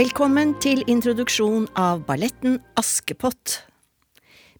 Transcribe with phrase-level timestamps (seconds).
[0.00, 3.58] Velkommen til introduksjon av balletten Askepott.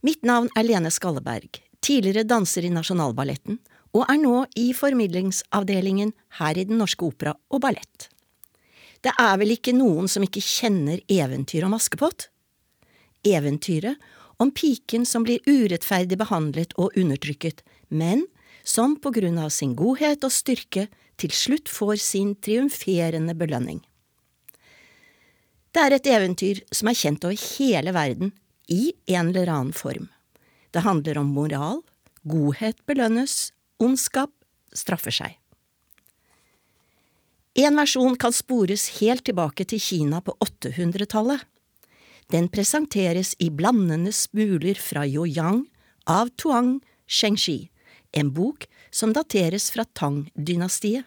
[0.04, 3.56] Mitt navn er Lene Skalleberg, tidligere danser i Nasjonalballetten,
[3.96, 6.12] og er nå i formidlingsavdelingen
[6.42, 8.10] her i Den Norske Opera og Ballett.
[9.00, 12.28] Det er vel ikke noen som ikke kjenner eventyret om Askepott?
[13.24, 13.96] Eventyret
[14.36, 18.26] om piken som blir urettferdig behandlet og undertrykket, men
[18.60, 23.80] som på grunn av sin godhet og styrke til slutt får sin triumferende belønning.
[25.70, 28.32] Det er et eventyr som er kjent over hele verden
[28.70, 30.08] i en eller annen form.
[30.74, 31.82] Det handler om moral,
[32.26, 34.32] godhet belønnes, ondskap
[34.74, 35.36] straffer seg.
[37.58, 41.42] En versjon kan spores helt tilbake til Kina på 800-tallet.
[42.30, 45.64] Den presenteres i blandende smuler fra Yoyang
[46.06, 46.76] av Tuang
[47.10, 47.70] Shengxi,
[48.14, 51.02] en bok som dateres fra Tang-dynastiet.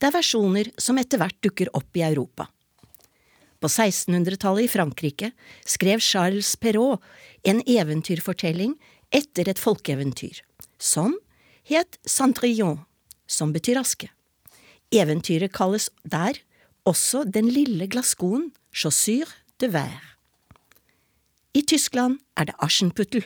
[0.00, 2.48] Det er versjoner som etter hvert dukker opp i Europa.
[3.62, 5.30] På 1600-tallet i Frankrike
[5.64, 7.02] skrev Charles Perrault
[7.46, 8.74] en eventyrfortelling
[9.14, 10.40] etter et folkeeventyr,
[10.82, 11.14] som
[11.70, 12.80] het Centrillon,
[13.30, 14.10] som betyr aske.
[14.92, 16.42] Eventyret kalles der
[16.84, 19.30] også Den lille glasskoen, chaussure
[19.62, 20.02] de verre.
[21.54, 23.22] I Tyskland er det Aschenputtel,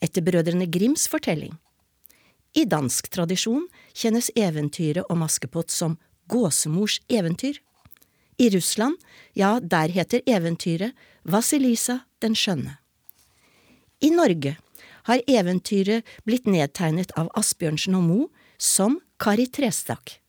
[0.00, 1.58] etter brødrene Grims fortelling.
[2.56, 5.98] I dansk tradisjon kjennes eventyret om Askepott som
[6.30, 7.58] Gåsemors eventyr.
[8.38, 8.96] I Russland,
[9.34, 12.78] ja, der heter eventyret Vasilisa den skjønne.
[14.00, 14.54] I Norge
[15.08, 20.20] har eventyret blitt nedtegnet av Asbjørnsen og Moe som Kari Trestakk.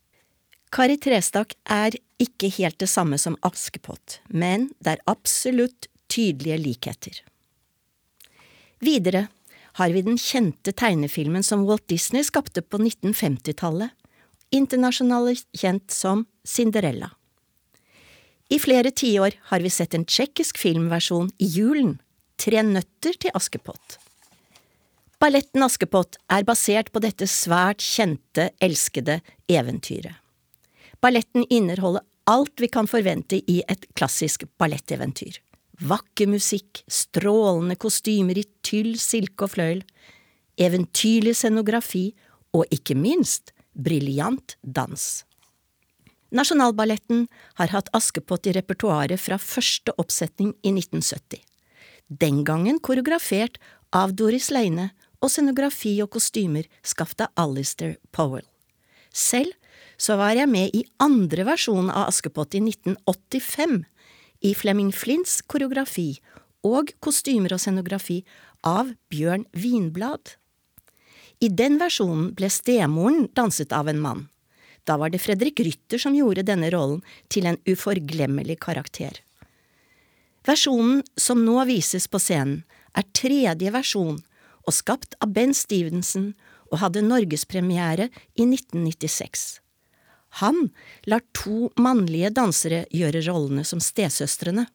[0.74, 7.22] Kari Trestakk er ikke helt det samme som Askepott, men det er absolutt tydelige likheter.
[8.82, 9.28] Videre
[9.78, 13.94] har vi den kjente tegnefilmen som Walt Disney skapte på 1950-tallet,
[14.50, 17.12] internasjonalt kjent som Cinderella.
[18.50, 22.00] I flere tiår har vi sett en tsjekkisk filmversjon i julen,
[22.40, 23.98] Tre nøtter til Askepott.
[25.20, 29.18] Balletten Askepott er basert på dette svært kjente, elskede
[29.52, 30.16] eventyret.
[31.04, 35.42] Balletten inneholder alt vi kan forvente i et klassisk balletteventyr.
[35.84, 39.84] Vakker musikk, strålende kostymer i tyll, silke og fløyel,
[40.60, 42.10] eventyrlig scenografi
[42.56, 45.10] og ikke minst briljant dans.
[46.36, 51.42] Nasjonalballetten har hatt Askepott i repertoaret fra første oppsetning i 1970.
[52.10, 53.58] Den gangen koreografert
[53.96, 58.46] av Doris Leine og scenografi og kostymer skaffet av Alistair Powell.
[59.10, 59.56] Selv
[60.00, 63.82] så var jeg med i andre versjon av Askepott i 1985,
[64.46, 66.14] i Flemming Flints koreografi
[66.64, 68.22] og kostymer og scenografi
[68.64, 70.36] av Bjørn Vinblad.
[71.44, 74.28] I den versjonen ble stemoren danset av en mann.
[74.90, 79.22] Da var det Fredrik Rytter som gjorde denne rollen til en uforglemmelig karakter.
[80.48, 82.64] Versjonen som nå vises på scenen,
[82.98, 84.18] er tredje versjon
[84.66, 86.32] og skapt av Ben Stevenson
[86.72, 89.60] og hadde norgespremiere i 1996.
[90.42, 90.72] Han
[91.10, 94.66] lar to mannlige dansere gjøre rollene som stesøstrene.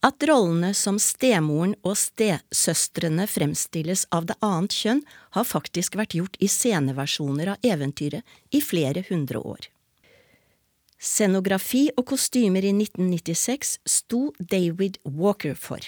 [0.00, 5.02] At rollene som stemoren og stesøstrene fremstilles av det annet kjønn,
[5.36, 8.24] har faktisk vært gjort i sceneversjoner av eventyret
[8.56, 9.68] i flere hundre år.
[11.00, 15.84] Scenografi og kostymer i 1996 sto David Walker for.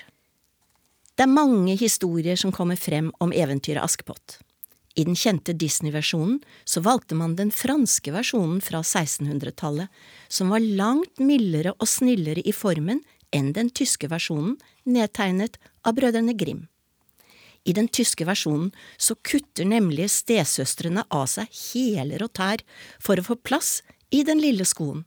[1.17, 4.39] Det er mange historier som kommer frem om eventyret Askepott.
[4.97, 9.89] I den kjente Disney-versjonen så valgte man den franske versjonen fra 1600-tallet,
[10.29, 13.01] som var langt mildere og snillere i formen
[13.33, 16.67] enn den tyske versjonen, nedtegnet av brødrene Grim.
[17.65, 22.65] I den tyske versjonen så kutter nemlig stesøstrene av seg hæler og tær
[23.03, 23.81] for å få plass
[24.11, 25.05] i den lille skoen.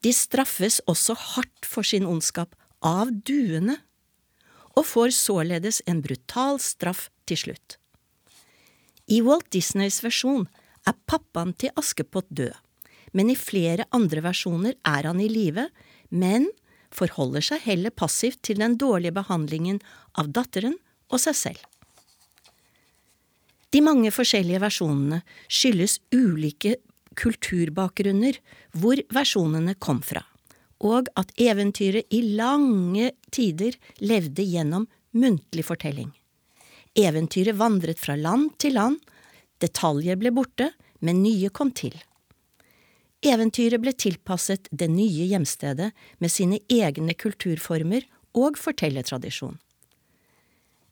[0.00, 3.76] De straffes også hardt for sin ondskap av duene,
[4.78, 7.76] og får således en brutal straff til slutt.
[9.10, 10.46] I Walt Disneys versjon
[10.88, 12.54] er pappaen til Askepott død,
[13.12, 15.66] men i flere andre versjoner er han i live,
[16.08, 16.46] men
[16.94, 19.80] forholder seg heller passivt til den dårlige behandlingen
[20.18, 20.76] av datteren
[21.10, 21.62] og seg selv.
[23.70, 26.76] De mange forskjellige versjonene skyldes ulike
[27.18, 28.38] kulturbakgrunner
[28.74, 30.24] hvor versjonene kom fra,
[30.82, 36.10] og at eventyret i lange tider levde gjennom muntlig fortelling.
[36.98, 38.98] Eventyret vandret fra land til land,
[39.62, 41.94] detaljer ble borte, men nye kom til.
[43.20, 45.90] Eventyret ble tilpasset det nye hjemstedet
[46.24, 49.58] med sine egne kulturformer og fortellertradisjon.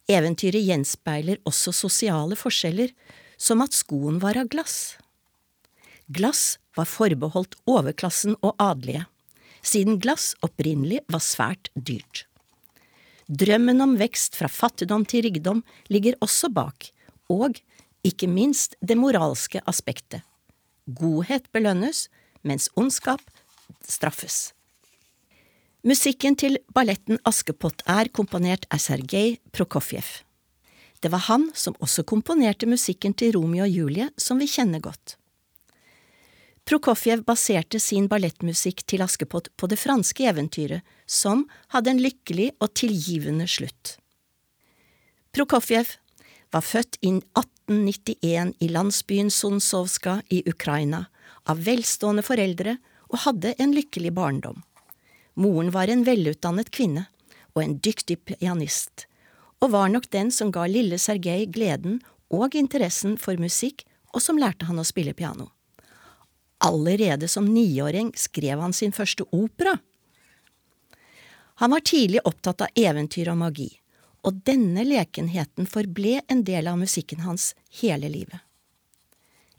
[0.08, 2.92] Eventyret gjenspeiler også sosiale forskjeller,
[3.40, 4.98] som at skoen var av glass.
[6.08, 9.06] Glass var forbeholdt overklassen og adelige.
[9.62, 12.26] siden glass opprinnelig var svært dyrt.
[13.28, 16.92] Drømmen om vekst fra fattigdom til rikdom ligger også bak,
[17.28, 17.58] og
[18.06, 20.22] ikke minst det moralske aspektet.
[20.88, 22.06] Godhet belønnes,
[22.42, 23.20] mens ondskap
[23.84, 24.54] straffes.
[25.84, 30.08] Musikken til balletten Askepott er komponert av Sergej Prokofjev.
[30.98, 35.14] Det var han som også komponerte musikken til Romeo og Julie, som vi kjenner godt.
[36.68, 42.74] Prokofjev baserte sin ballettmusikk til Askepott på det franske eventyret, som hadde en lykkelig og
[42.76, 43.94] tilgivende slutt.
[45.32, 45.94] Prokofjev
[46.52, 47.14] var født i
[47.68, 51.04] 1891 i landsbyen Sonsovska i Ukraina,
[51.44, 52.76] av velstående foreldre
[53.08, 54.62] og hadde en lykkelig barndom.
[55.34, 57.06] Moren var en velutdannet kvinne
[57.54, 59.06] og en dyktig pianist,
[59.60, 62.00] og var nok den som ga lille Sergej gleden
[62.32, 65.50] og interessen for musikk, og som lærte han å spille piano.
[66.64, 69.76] Allerede som niåring skrev han sin første opera.
[71.60, 73.68] Han var tidlig opptatt av eventyr og magi,
[74.28, 78.42] og denne lekenheten forble en del av musikken hans hele livet.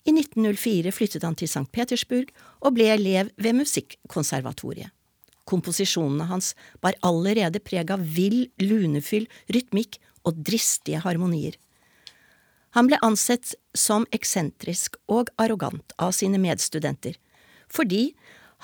[0.06, 1.66] I 1904 flyttet han til St.
[1.74, 2.30] Petersburg
[2.62, 4.94] og ble elev ved Musikkonservatoriet.
[5.50, 9.98] Komposisjonene hans bar allerede preg av vill, lunefyll, rytmikk
[10.30, 11.58] og dristige harmonier.
[12.78, 17.18] Han ble ansett som eksentrisk og arrogant av sine medstudenter,
[17.66, 18.14] fordi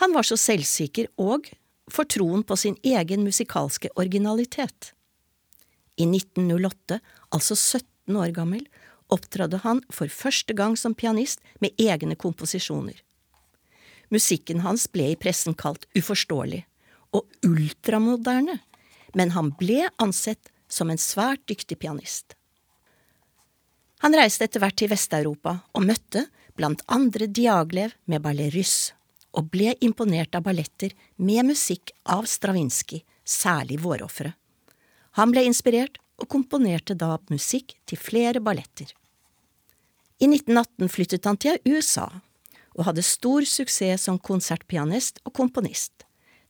[0.01, 1.50] han var så selvsikker og
[1.90, 4.94] for troen på sin egen musikalske originalitet.
[5.95, 7.00] I 1908,
[7.31, 8.65] altså 17 år gammel,
[9.13, 12.97] opptrådte han for første gang som pianist med egne komposisjoner.
[14.13, 16.63] Musikken hans ble i pressen kalt uforståelig
[17.15, 18.59] og ultramoderne,
[19.15, 22.36] men han ble ansett som en svært dyktig pianist.
[24.03, 26.25] Han reiste etter hvert til Vest-Europa og møtte
[26.59, 28.91] blant andre Diaglev med ballet Russ,
[29.36, 34.36] og ble imponert av balletter med musikk av Stravinskij, særlig Vårofferet.
[35.15, 38.89] Han ble inspirert og komponerte da musikk til flere balletter.
[40.19, 42.07] I 1918 flyttet han til USA
[42.75, 46.03] og hadde stor suksess som konsertpianist og komponist.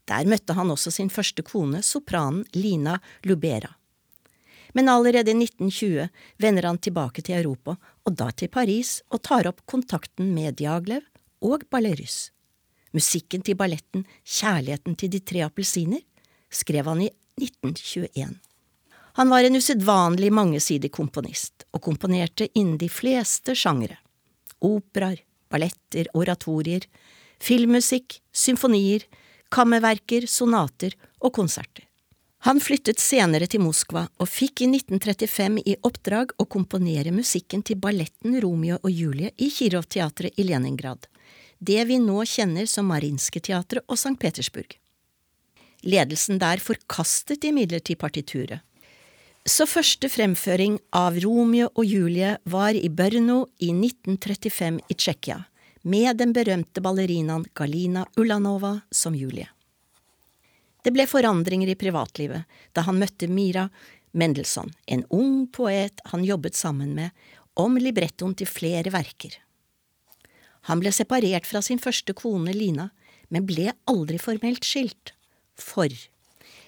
[0.10, 3.72] Der møtte han også sin første kone, sopranen Lina Lubera.
[4.74, 6.10] Men allerede i 1920
[6.42, 11.06] vender han tilbake til Europa, og da til Paris, og tar opp kontakten med Diaglev
[11.46, 12.32] og Ballerus.
[12.94, 16.04] Musikken til balletten Kjærligheten til de tre appelsiner
[16.50, 17.10] skrev han i
[17.40, 18.36] 1921.
[19.18, 23.96] Han var en usedvanlig mangesidig komponist, og komponerte innen de fleste sjangre.
[24.60, 26.84] Operaer, balletter, oratorier,
[27.40, 29.06] filmmusikk, symfonier,
[29.56, 31.86] kammerverker, sonater og konserter.
[32.46, 37.80] Han flyttet senere til Moskva og fikk i 1935 i oppdrag å komponere musikken til
[37.82, 41.08] balletten Romeo og Julie i Kirov-teatret i Leningrad,
[41.58, 44.18] det vi nå kjenner som Marinske-teatret og St.
[44.20, 44.76] Petersburg.
[45.88, 48.60] Ledelsen der forkastet imidlertid partituret,
[49.46, 55.44] så første fremføring av Romeo og Julie var i Brno i 1935 i Tsjekkia,
[55.86, 59.46] med den berømte ballerinaen Galina Ulanova som Julie.
[60.82, 63.68] Det ble forandringer i privatlivet da han møtte Mira
[64.18, 67.14] Mendelssohn, en ung poet han jobbet sammen med,
[67.54, 69.38] om librettoen til flere verker.
[70.66, 72.90] Han ble separert fra sin første kone Lina,
[73.30, 75.14] men ble aldri formelt skilt.
[75.54, 75.94] For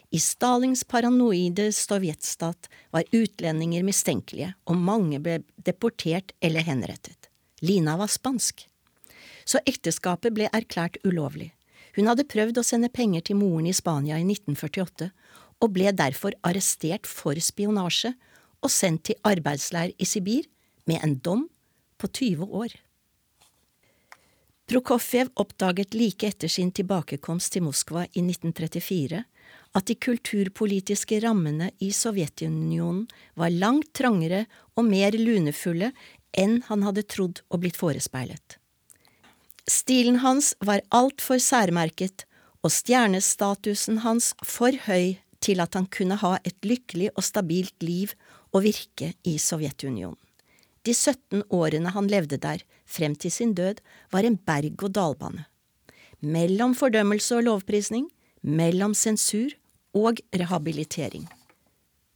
[0.10, 7.28] i Stalins paranoide sovjetstat var utlendinger mistenkelige, og mange ble deportert eller henrettet.
[7.60, 8.64] Lina var spansk.
[9.48, 11.52] Så ekteskapet ble erklært ulovlig.
[11.98, 15.10] Hun hadde prøvd å sende penger til moren i Spania i 1948,
[15.58, 18.14] og ble derfor arrestert for spionasje
[18.62, 20.46] og sendt til arbeidsleir i Sibir
[20.88, 21.48] med en dom
[21.98, 22.76] på 20 år.
[24.68, 29.24] Prokofjev oppdaget like etter sin tilbakekomst til Moskva i 1934
[29.76, 33.06] at de kulturpolitiske rammene i Sovjetunionen
[33.40, 34.46] var langt trangere
[34.78, 35.92] og mer lunefulle
[36.38, 38.58] enn han hadde trodd og blitt forespeilet.
[39.68, 42.24] Stilen hans var altfor særmerket
[42.64, 48.14] og stjernestatusen hans for høy til at han kunne ha et lykkelig og stabilt liv
[48.56, 50.18] og virke i Sovjetunionen.
[50.88, 53.82] De 17 årene han levde der, frem til sin død,
[54.12, 55.44] var en berg-og-dal-bane.
[56.24, 58.08] Mellom fordømmelse og lovprisning,
[58.48, 59.52] mellom sensur
[59.98, 61.28] og rehabilitering.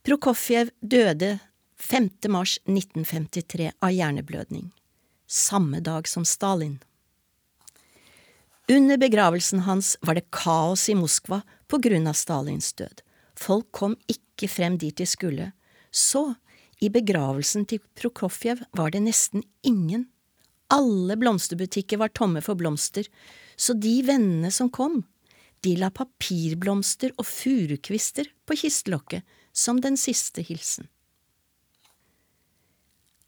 [0.02, 1.36] Prokofjev døde
[1.78, 2.08] 5.
[2.32, 4.70] mars 1953 av hjerneblødning,
[5.26, 6.80] samme dag som Stalin.
[8.70, 13.02] Under begravelsen hans var det kaos i Moskva på grunn av Stalins død.
[13.38, 15.50] Folk kom ikke frem dit de skulle.
[15.90, 16.34] Så,
[16.80, 20.06] i begravelsen til Prokofjev var det nesten ingen.
[20.72, 23.06] Alle blomsterbutikker var tomme for blomster,
[23.56, 25.02] så de vennene som kom,
[25.62, 30.88] De la papirblomster og furukvister på kistelokket som den siste hilsen.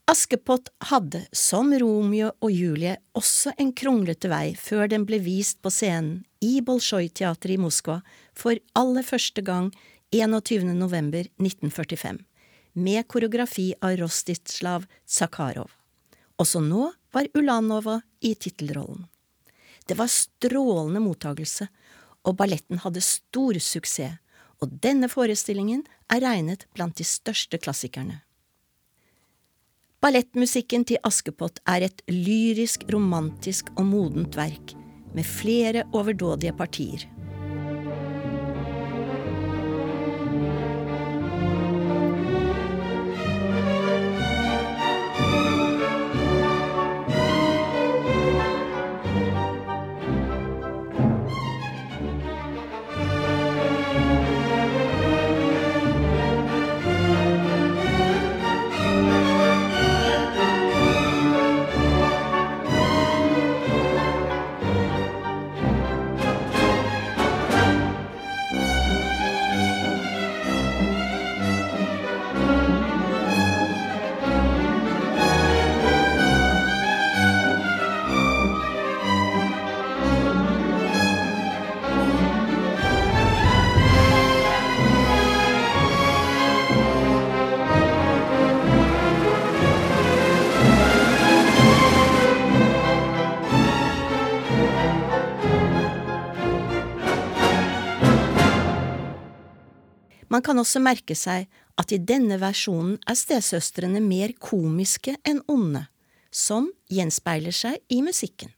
[0.05, 5.71] Askepott hadde, som Romeo og Julie, også en kronglete vei før den ble vist på
[5.73, 8.01] scenen i Bolsjoj-teatret i Moskva
[8.37, 9.71] for aller første gang
[10.13, 10.67] 21.
[10.77, 12.19] november 1945,
[12.77, 15.71] med koreografi av Rostislav Zakharov.
[16.37, 19.07] Også nå var Ulanova i tittelrollen.
[19.89, 21.67] Det var strålende mottagelse,
[22.25, 24.19] og balletten hadde stor suksess,
[24.63, 28.21] og denne forestillingen er regnet blant de største klassikerne.
[30.03, 34.75] Ballettmusikken til Askepott er et lyrisk, romantisk og modent verk,
[35.15, 37.07] med flere overdådige partier.
[100.35, 101.45] Man kan også merke seg
[101.79, 105.85] at i denne versjonen er stesøstrene mer komiske enn onde,
[106.27, 108.51] som gjenspeiler seg i musikken.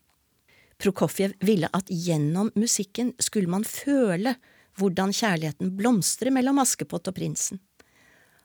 [0.82, 4.34] Prokofjev ville at gjennom musikken skulle man føle
[4.82, 7.62] hvordan kjærligheten blomstrer mellom Askepott og prinsen.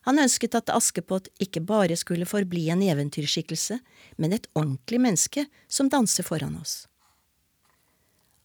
[0.04, 3.80] Han ønsket at Askepott ikke bare skulle forbli en eventyrskikkelse,
[4.20, 6.82] men et ordentlig menneske som danser foran oss.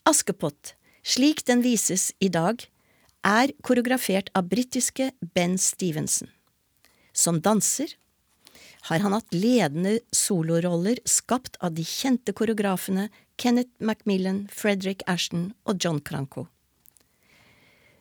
[0.08, 2.64] Askepott, slik den vises i dag,
[3.26, 6.30] er koreografert av britiske Ben Stevenson.
[7.14, 7.96] Som danser
[8.88, 15.82] har han hatt ledende soloroller skapt av de kjente koreografene Kenneth Macmillan, Frederick Ashton og
[15.84, 16.48] John Cranko.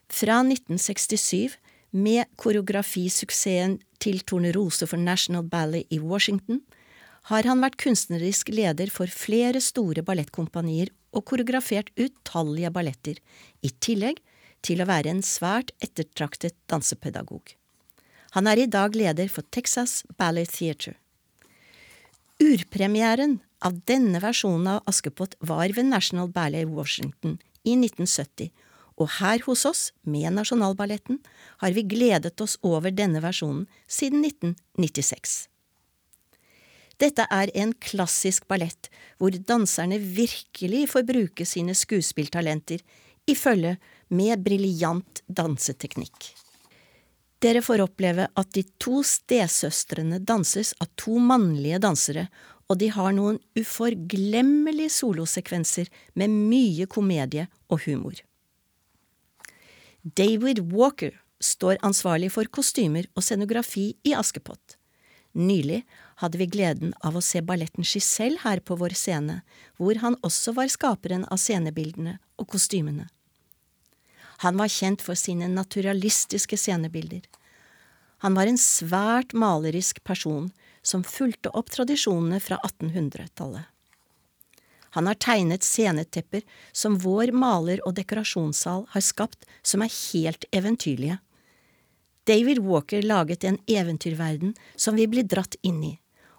[0.06, 1.56] Fra 1967,
[1.96, 6.60] med koreografisuksessen til Tornerose for National Ballet i Washington,
[7.26, 13.18] har han vært kunstnerisk leder for flere store ballettkompanier og koreografert utallige balletter,
[13.66, 14.20] i tillegg
[14.66, 17.54] til å være en svært ettertraktet dansepedagog.
[18.36, 20.96] Han er i dag leder for Texas Ballet Theater.
[22.42, 28.50] Urpremieren av denne versjonen av Askepott var ved National Ballet Washington i 1970,
[28.96, 31.18] og her hos oss, med Nasjonalballetten,
[31.60, 35.46] har vi gledet oss over denne versjonen siden 1996.
[37.00, 38.88] Dette er en klassisk ballett
[39.20, 42.80] hvor danserne virkelig får bruke sine skuespilltalenter
[43.28, 43.74] i følge
[44.08, 46.32] med briljant danseteknikk.
[47.42, 52.28] Dere får oppleve at de to stesøstrene danses av to mannlige dansere,
[52.66, 58.16] og de har noen uforglemmelige solosekvenser med mye komedie og humor.
[60.02, 64.78] David Walker står ansvarlig for kostymer og scenografi i Askepott.
[65.36, 65.82] Nylig
[66.22, 69.42] hadde vi gleden av å se balletten Giselle her på vår scene,
[69.76, 73.10] hvor han også var skaperen av scenebildene og kostymene.
[74.44, 77.22] Han var kjent for sine naturalistiske scenebilder.
[78.24, 80.50] Han var en svært malerisk person
[80.82, 83.64] som fulgte opp tradisjonene fra 1800-tallet.
[84.96, 86.40] Han har tegnet scenetepper
[86.72, 91.18] som vår maler- og dekorasjonssal har skapt, som er helt eventyrlige.
[92.26, 95.92] David Walker laget en eventyrverden som vi blir dratt inn i,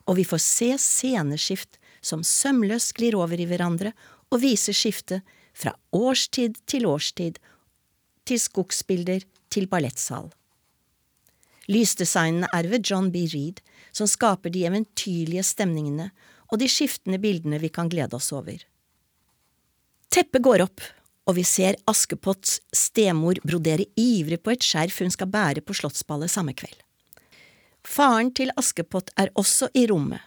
[0.09, 3.93] og vi får se sceneskift som sømløst glir over i hverandre
[4.33, 7.37] og viser skiftet fra årstid til årstid
[8.27, 10.29] til skogsbilder til ballettsal.
[11.67, 13.25] Lysdesignene er ved John B.
[13.33, 13.59] Reed,
[13.91, 16.11] som skaper de eventyrlige stemningene
[16.47, 18.61] og de skiftende bildene vi kan glede oss over.
[20.13, 20.83] Teppet går opp,
[21.27, 26.31] og vi ser Askepotts stemor brodere ivrig på et skjerf hun skal bære på slottsballet
[26.31, 26.77] samme kveld.
[27.87, 30.23] Faren til Askepott er også i rommet,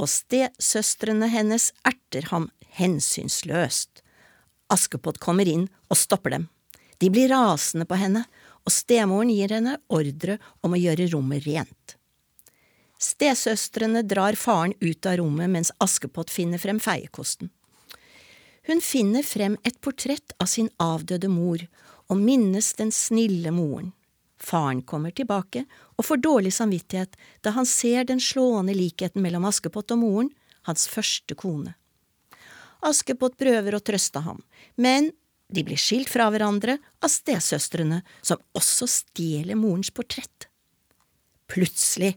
[0.00, 2.48] og stesøstrene hennes erter ham
[2.80, 4.00] hensynsløst.
[4.72, 6.48] Askepott kommer inn og stopper dem.
[7.00, 8.26] De blir rasende på henne,
[8.60, 11.96] og stemoren gir henne ordre om å gjøre rommet rent.
[13.00, 17.48] Stesøstrene drar faren ut av rommet mens Askepott finner frem feiekosten.
[18.68, 21.64] Hun finner frem et portrett av sin avdøde mor
[22.12, 23.94] og minnes den snille moren.
[24.40, 25.64] Faren kommer tilbake
[25.96, 30.30] og får dårlig samvittighet da han ser den slående likheten mellom Askepott og moren,
[30.68, 31.72] hans første kone.
[32.84, 34.40] Askepott prøver å trøste ham,
[34.76, 35.10] men
[35.50, 40.46] de blir skilt fra hverandre av stesøstrene, som også stjeler morens portrett.
[41.50, 42.14] Plutselig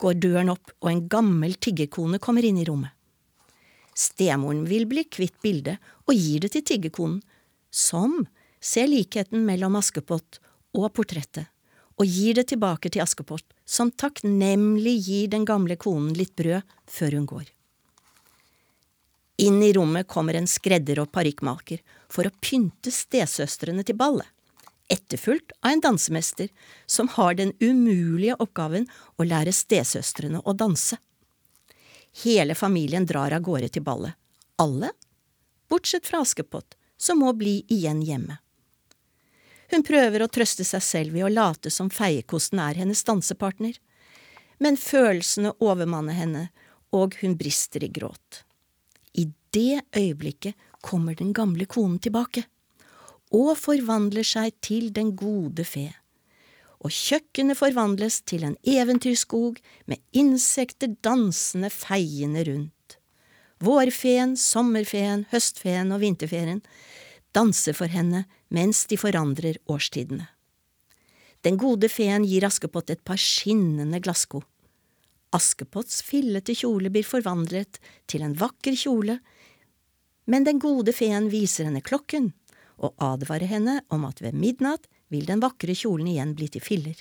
[0.00, 2.94] går døren opp, og en gammel tiggerkone kommer inn i rommet.
[3.96, 7.20] Stemoren vil bli kvitt bildet og gir det til tiggerkonen,
[7.70, 8.22] som
[8.62, 10.38] ser likheten mellom Askepott
[10.76, 11.50] og portrettet,
[11.98, 17.18] og gir det tilbake til Askepott, som takknemlig gir den gamle konen litt brød før
[17.18, 17.48] hun går.
[19.40, 21.80] Inn i rommet kommer en skredder og parykkmaker
[22.12, 24.26] for å pynte stesøstrene til ballet,
[24.92, 26.50] etterfulgt av en dansemester
[26.84, 28.84] som har den umulige oppgaven
[29.16, 30.98] å lære stesøstrene å danse.
[32.24, 34.12] Hele familien drar av gårde til ballet,
[34.60, 34.90] alle,
[35.72, 38.36] bortsett fra Askepott, som må bli igjen hjemme.
[39.72, 43.80] Hun prøver å trøste seg selv ved å late som feiekosten er hennes dansepartner,
[44.60, 46.46] men følelsene overmanner henne,
[46.92, 48.42] og hun brister i gråt.
[49.14, 52.44] I det øyeblikket kommer den gamle konen tilbake,
[53.30, 55.88] og forvandler seg til den gode fe.
[56.80, 62.96] Og kjøkkenet forvandles til en eventyrskog med insekter dansende feiende rundt.
[63.60, 66.62] Vårfeen, sommerfeen, høstfeen og vinterfeen
[67.36, 70.26] danser for henne mens de forandrer årstidene.
[71.44, 74.42] Den gode feen gir Askepott et par skinnende glassko.
[75.36, 77.78] Askepotts fillete kjole blir forvandlet
[78.10, 79.20] til en vakker kjole,
[80.30, 82.32] men den gode feen viser henne klokken
[82.80, 86.96] og advarer henne om at ved midnatt vil den vakre kjolen igjen bli til filler.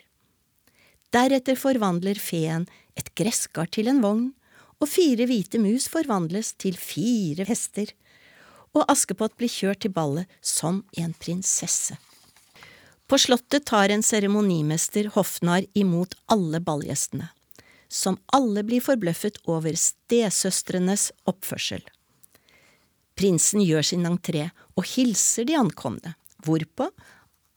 [1.13, 2.68] Deretter forvandler feen
[3.00, 4.28] et gresskar til en vogn,
[4.80, 7.89] og fire hvite mus forvandles til fire hester,
[8.78, 11.98] og Askepott blir kjørt til ballet som en prinsesse.
[13.10, 17.32] På slottet tar en seremonimester hoffnarr imot alle ballgjestene
[17.89, 21.82] som alle blir forbløffet over stesøstrenes oppførsel.
[23.19, 24.45] Prinsen gjør sin entré
[24.78, 26.13] og hilser de ankomne,
[26.45, 26.88] hvorpå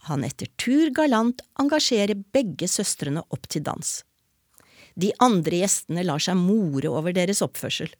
[0.08, 4.00] han etter tur galant engasjerer begge søstrene opp til dans.
[4.98, 7.92] De andre gjestene lar seg more over deres oppførsel.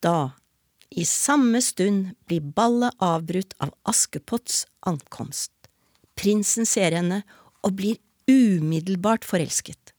[0.00, 0.32] Da,
[0.90, 5.52] i samme stund, blir ballet avbrutt av Askepotts ankomst.
[6.16, 7.20] Prinsen ser henne
[7.60, 9.92] og blir umiddelbart forelsket.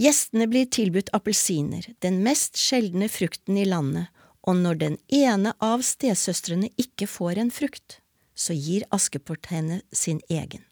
[0.00, 4.08] Gjestene blir tilbudt appelsiner, den mest sjeldne frukten i landet,
[4.48, 7.98] og når den ene av stesøstrene ikke får en frukt,
[8.32, 10.64] så gir Askepott henne sin egen,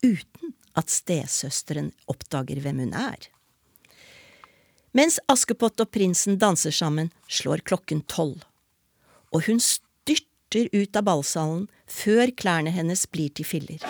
[0.00, 3.28] uten at stesøsteren oppdager hvem hun er.
[4.96, 8.46] Mens Askepott og prinsen danser sammen, slår klokken tolv,
[9.28, 13.84] og hun styrter ut av ballsalen før klærne hennes blir til filler.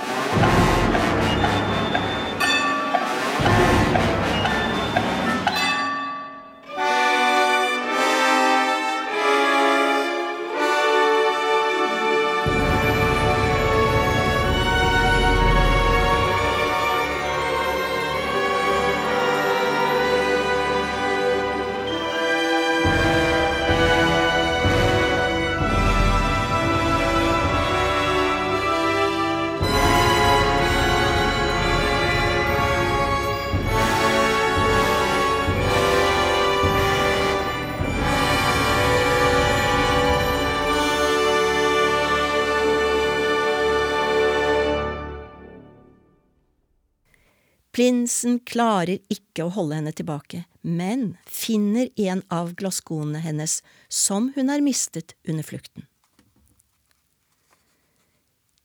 [47.81, 53.55] Prinsen klarer ikke å holde henne tilbake, men finner en av glasskoene hennes
[53.89, 55.87] som hun har mistet under flukten.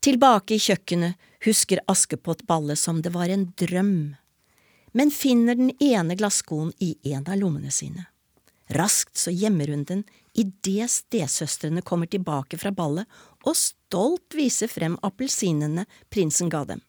[0.04, 4.17] Tilbake i kjøkkenet husker Askepott ballet som det var en drøm,
[4.91, 8.10] men finner den ene glasskoen i en av lommene sine.
[8.75, 10.01] Raskt så gjemmer hun den
[10.36, 13.08] idet stesøstrene kommer tilbake fra ballet
[13.47, 16.84] og stolt viser frem appelsinene prinsen ga dem.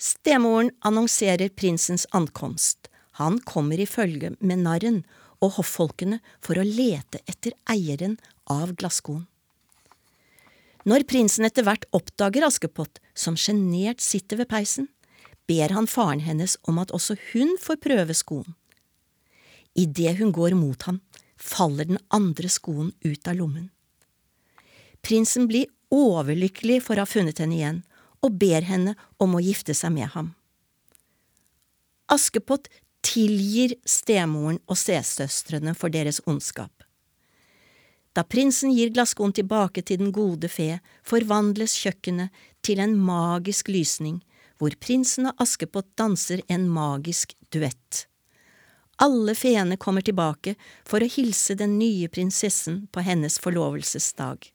[0.00, 2.88] Stemoren annonserer prinsens ankomst.
[3.10, 5.02] Han kommer i følge med narren
[5.44, 8.16] og hoffolkene for å lete etter eieren
[8.48, 9.26] av glasskoen.
[10.88, 14.88] Når prinsen etter hvert oppdager Askepott, som sjenert sitter ved peisen,
[15.44, 18.54] ber han faren hennes om at også hun får prøve skoen.
[19.76, 21.02] Idet hun går mot ham,
[21.36, 23.68] faller den andre skoen ut av lommen.
[25.04, 27.84] Prinsen blir overlykkelig for å ha funnet henne igjen,
[28.24, 30.34] og ber henne om å gifte seg med ham.
[32.10, 32.68] Askepott
[33.06, 36.72] tilgir stemoren og stesøstrene for deres ondskap.
[38.12, 42.34] Da prinsen gir glasskoen tilbake til den gode fe, forvandles kjøkkenet
[42.66, 44.18] til en magisk lysning,
[44.58, 48.06] hvor prinsen og Askepott danser en magisk duett.
[49.00, 54.50] Alle feene kommer tilbake for å hilse den nye prinsessen på hennes forlovelsesdag.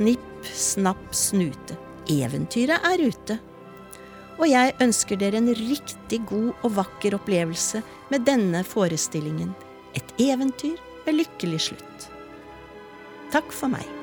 [0.00, 1.74] Snipp, snapp, snute.
[2.08, 3.34] Eventyret er ute.
[4.40, 9.52] Og jeg ønsker dere en riktig god og vakker opplevelse med denne forestillingen.
[9.92, 12.08] Et eventyr med lykkelig slutt.
[13.28, 13.99] Takk for meg.